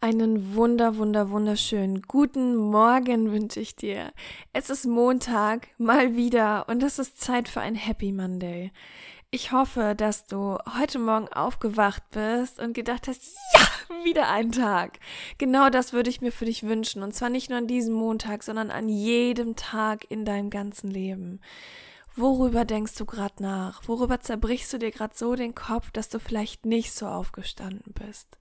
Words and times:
Einen 0.00 0.54
wunder, 0.54 0.96
wunder, 0.96 1.30
wunderschönen 1.30 2.02
guten 2.02 2.54
Morgen 2.54 3.32
wünsche 3.32 3.58
ich 3.58 3.74
dir. 3.74 4.12
Es 4.52 4.70
ist 4.70 4.86
Montag, 4.86 5.66
mal 5.76 6.14
wieder, 6.14 6.68
und 6.68 6.84
es 6.84 7.00
ist 7.00 7.20
Zeit 7.20 7.48
für 7.48 7.62
ein 7.62 7.74
Happy 7.74 8.12
Monday. 8.12 8.70
Ich 9.32 9.50
hoffe, 9.50 9.96
dass 9.96 10.26
du 10.26 10.56
heute 10.78 11.00
Morgen 11.00 11.26
aufgewacht 11.26 12.04
bist 12.10 12.60
und 12.60 12.74
gedacht 12.74 13.08
hast, 13.08 13.36
ja, 13.52 14.04
wieder 14.04 14.28
ein 14.30 14.52
Tag. 14.52 15.00
Genau 15.36 15.68
das 15.68 15.92
würde 15.92 16.10
ich 16.10 16.20
mir 16.20 16.30
für 16.30 16.44
dich 16.44 16.62
wünschen. 16.62 17.02
Und 17.02 17.12
zwar 17.12 17.28
nicht 17.28 17.50
nur 17.50 17.58
an 17.58 17.66
diesem 17.66 17.94
Montag, 17.94 18.44
sondern 18.44 18.70
an 18.70 18.88
jedem 18.88 19.56
Tag 19.56 20.08
in 20.08 20.24
deinem 20.24 20.50
ganzen 20.50 20.92
Leben. 20.92 21.40
Worüber 22.14 22.64
denkst 22.64 22.94
du 22.94 23.04
gerade 23.04 23.42
nach? 23.42 23.82
Worüber 23.88 24.20
zerbrichst 24.20 24.72
du 24.72 24.78
dir 24.78 24.92
gerade 24.92 25.16
so 25.16 25.34
den 25.34 25.56
Kopf, 25.56 25.90
dass 25.90 26.08
du 26.08 26.20
vielleicht 26.20 26.66
nicht 26.66 26.92
so 26.92 27.08
aufgestanden 27.08 27.92
bist? 27.94 28.38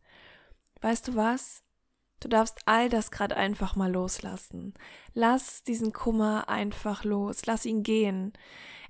Weißt 0.81 1.07
du 1.07 1.15
was? 1.15 1.63
Du 2.19 2.27
darfst 2.27 2.59
all 2.65 2.89
das 2.89 3.11
gerade 3.11 3.37
einfach 3.37 3.75
mal 3.75 3.91
loslassen. 3.91 4.73
Lass 5.13 5.63
diesen 5.63 5.93
Kummer 5.93 6.49
einfach 6.49 7.03
los. 7.03 7.45
Lass 7.45 7.65
ihn 7.65 7.83
gehen. 7.83 8.33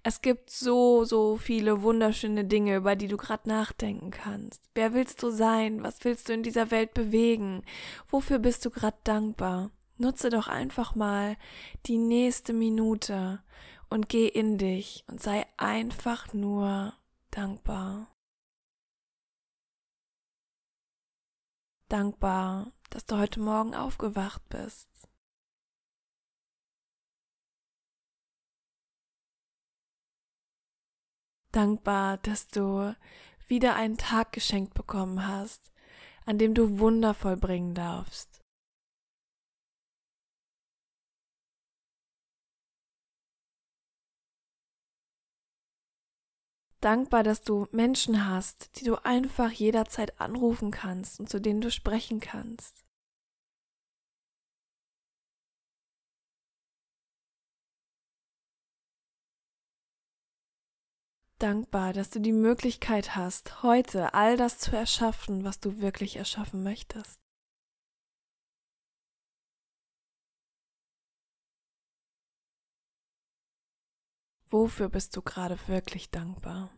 Es 0.04 0.22
gibt 0.22 0.50
so, 0.50 1.04
so 1.04 1.36
viele 1.36 1.82
wunderschöne 1.82 2.46
Dinge, 2.46 2.78
über 2.78 2.96
die 2.96 3.10
du 3.10 3.18
gerade 3.18 3.50
nachdenken 3.50 4.12
kannst. 4.12 4.62
Wer 4.74 4.94
willst 4.94 5.22
du 5.22 5.32
sein? 5.32 5.84
Was 5.84 6.06
willst 6.06 6.30
du 6.30 6.34
in 6.34 6.44
dieser 6.44 6.72
Welt 6.72 6.94
bewegen? 6.94 7.64
Wofür 8.08 8.40
bist 8.40 8.66
du 8.66 8.70
gerade 8.70 8.98
dankbar? 9.04 9.72
Nutze 9.98 10.30
doch 10.30 10.48
einfach 10.48 10.96
mal 10.96 11.36
die 11.88 11.98
nächste 11.98 12.54
Minute 12.54 13.42
und 13.90 14.08
geh 14.08 14.28
in 14.28 14.58
dich 14.58 15.04
und 15.08 15.22
sei 15.22 15.46
einfach 15.58 16.34
nur 16.34 16.94
dankbar. 17.32 18.08
Dankbar, 21.90 22.72
dass 22.90 23.06
du 23.06 23.18
heute 23.18 23.40
Morgen 23.40 23.74
aufgewacht 23.76 24.48
bist. 24.50 24.90
Dankbar, 31.52 32.18
dass 32.18 32.48
du 32.48 32.96
wieder 33.48 33.76
einen 33.76 33.98
Tag 33.98 34.32
geschenkt 34.34 34.74
bekommen 34.74 35.28
hast, 35.28 35.72
an 36.26 36.38
dem 36.38 36.54
du 36.54 36.80
Wunder 36.80 37.14
vollbringen 37.14 37.74
darfst. 37.74 38.37
Dankbar, 46.82 47.24
dass 47.24 47.42
du 47.42 47.68
Menschen 47.72 48.28
hast, 48.28 48.80
die 48.80 48.86
du 48.86 48.96
einfach 49.04 49.52
jederzeit 49.52 50.20
anrufen 50.20 50.72
kannst 50.72 51.20
und 51.20 51.30
zu 51.30 51.40
denen 51.40 51.62
du 51.62 51.72
sprechen 51.72 52.20
kannst. 52.20 52.84
Dankbar, 61.40 61.94
dass 61.94 62.10
du 62.10 62.20
die 62.20 62.34
Möglichkeit 62.34 63.16
hast, 63.16 63.62
heute 63.62 64.16
all 64.16 64.38
das 64.38 64.58
zu 64.58 64.76
erschaffen, 64.76 65.44
was 65.44 65.60
du 65.60 65.80
wirklich 65.80 66.16
erschaffen 66.16 66.64
möchtest. 66.64 67.27
Wofür 74.50 74.90
bist 74.90 75.16
du 75.16 75.22
gerade 75.22 75.58
wirklich 75.68 76.10
dankbar? 76.10 76.72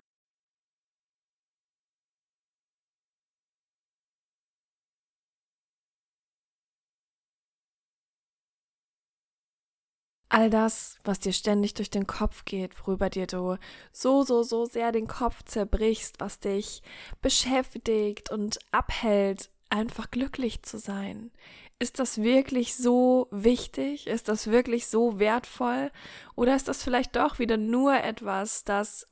All 10.32 10.50
das, 10.52 10.98
was 11.04 11.20
dir 11.20 11.34
ständig 11.34 11.74
durch 11.74 11.90
den 11.90 12.06
Kopf 12.06 12.46
geht, 12.46 12.80
worüber 12.80 13.10
dir 13.10 13.26
du 13.26 13.58
so, 13.92 14.24
so, 14.24 14.44
so 14.44 14.66
sehr 14.66 14.92
den 14.92 15.08
Kopf 15.08 15.44
zerbrichst, 15.44 16.20
was 16.20 16.40
dich 16.40 16.82
beschäftigt 17.22 18.32
und 18.32 18.60
abhält, 18.72 19.50
einfach 19.70 20.12
glücklich 20.12 20.64
zu 20.64 20.78
sein. 20.78 21.32
Ist 21.80 22.00
das 22.00 22.22
wirklich 22.22 22.76
so 22.76 23.28
wichtig? 23.32 24.08
Ist 24.08 24.28
das 24.28 24.48
wirklich 24.48 24.88
so 24.88 25.20
wertvoll? 25.20 25.92
Oder 26.36 26.56
ist 26.56 26.68
das 26.68 26.84
vielleicht 26.84 27.16
doch 27.16 27.40
wieder 27.40 27.58
nur 27.58 27.96
etwas, 27.96 28.64
das 28.64 29.08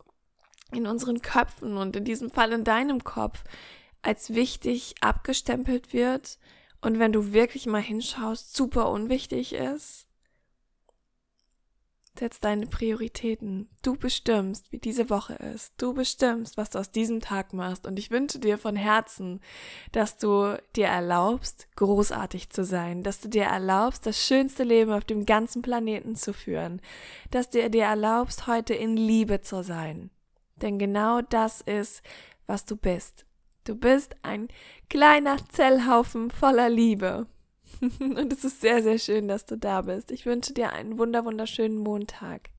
in 0.72 0.86
unseren 0.86 1.22
Köpfen 1.22 1.78
und 1.78 1.96
in 1.96 2.04
diesem 2.04 2.30
Fall 2.30 2.52
in 2.52 2.64
deinem 2.64 3.04
Kopf 3.04 3.44
als 4.02 4.34
wichtig 4.34 4.96
abgestempelt 5.02 5.94
wird 5.94 6.38
und 6.82 7.00
wenn 7.00 7.14
du 7.14 7.34
wirklich 7.34 7.66
mal 7.66 7.82
hinschaust, 7.82 8.56
super 8.56 8.90
unwichtig 8.90 9.54
ist? 9.54 10.07
Setz 12.18 12.40
deine 12.40 12.66
Prioritäten. 12.66 13.70
Du 13.84 13.96
bestimmst, 13.96 14.72
wie 14.72 14.78
diese 14.78 15.10
Woche 15.10 15.34
ist. 15.34 15.74
Du 15.78 15.94
bestimmst, 15.94 16.58
was 16.58 16.72
du 16.72 16.80
aus 16.80 16.92
diesem 16.92 17.20
Tag 17.22 17.54
machst. 17.54 17.86
Und 17.86 18.00
ich 18.00 18.12
wünsche 18.12 18.40
dir 18.40 18.58
von 18.58 18.76
Herzen, 18.76 19.40
dass 19.92 20.18
du 20.18 20.58
dir 20.76 20.88
erlaubst, 20.88 21.68
großartig 21.76 22.50
zu 22.50 22.64
sein, 22.64 23.04
dass 23.04 23.20
du 23.20 23.30
dir 23.30 23.44
erlaubst, 23.44 24.06
das 24.06 24.26
schönste 24.26 24.64
Leben 24.64 24.92
auf 24.92 25.06
dem 25.06 25.26
ganzen 25.26 25.62
Planeten 25.62 26.16
zu 26.16 26.34
führen, 26.34 26.82
dass 27.32 27.50
du 27.50 27.70
dir 27.70 27.84
erlaubst, 27.84 28.48
heute 28.48 28.74
in 28.74 28.98
Liebe 28.98 29.42
zu 29.42 29.64
sein. 29.64 30.10
Denn 30.62 30.80
genau 30.80 31.22
das 31.22 31.62
ist, 31.62 32.02
was 32.48 32.66
du 32.66 32.76
bist. 32.76 33.26
Du 33.64 33.76
bist 33.76 34.16
ein 34.24 34.48
kleiner 34.90 35.38
Zellhaufen 35.50 36.32
voller 36.32 36.70
Liebe. 36.70 37.28
Und 38.00 38.34
es 38.34 38.44
ist 38.44 38.62
sehr, 38.62 38.82
sehr 38.84 39.00
schön, 39.00 39.28
dass 39.28 39.46
du 39.46 39.58
da 39.58 39.82
bist. 39.82 40.12
Ich 40.12 40.26
wünsche 40.26 40.54
dir 40.54 40.74
einen 40.74 40.98
wunder, 40.98 41.26
wunderschönen 41.26 41.78
Montag. 41.78 42.50